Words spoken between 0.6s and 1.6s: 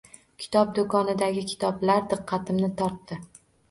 do’konidagi